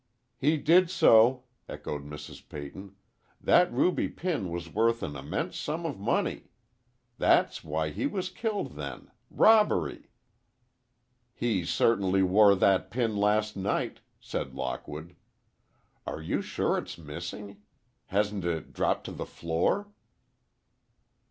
"He 0.39 0.57
did 0.57 0.89
so," 0.89 1.43
echoed 1.69 2.03
Mrs. 2.05 2.49
Peyton. 2.49 2.95
"That 3.39 3.71
ruby 3.71 4.07
pin 4.07 4.49
was 4.49 4.67
worth 4.67 5.03
an 5.03 5.15
immense 5.15 5.59
sum 5.59 5.85
of 5.85 5.99
money! 5.99 6.49
That's 7.19 7.63
why 7.63 7.91
he 7.91 8.07
was 8.07 8.31
killed, 8.31 8.71
then, 8.73 9.11
robbery!" 9.29 10.09
"He 11.35 11.63
certainly 11.65 12.23
wore 12.23 12.55
that 12.55 12.89
pin 12.89 13.15
last 13.15 13.55
night," 13.55 13.99
said 14.19 14.55
Lockwood. 14.55 15.15
"Are 16.07 16.19
you 16.19 16.41
sure 16.41 16.79
it's 16.79 16.97
missing? 16.97 17.61
Hasn't 18.07 18.43
it 18.43 18.73
dropped 18.73 19.03
to 19.03 19.11
the 19.11 19.27
floor?" 19.27 19.89